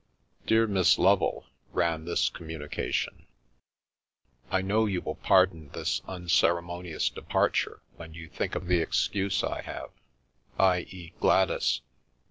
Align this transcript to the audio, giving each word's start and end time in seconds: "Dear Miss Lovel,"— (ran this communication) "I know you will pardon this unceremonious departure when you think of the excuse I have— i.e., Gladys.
"Dear 0.47 0.65
Miss 0.65 0.97
Lovel,"— 0.97 1.45
(ran 1.73 2.05
this 2.05 2.27
communication) 2.29 3.27
"I 4.49 4.63
know 4.63 4.87
you 4.87 4.99
will 4.99 5.13
pardon 5.13 5.69
this 5.73 6.01
unceremonious 6.07 7.07
departure 7.07 7.83
when 7.97 8.15
you 8.15 8.27
think 8.27 8.55
of 8.55 8.65
the 8.65 8.79
excuse 8.81 9.43
I 9.43 9.61
have— 9.61 9.91
i.e., 10.57 11.13
Gladys. 11.19 11.81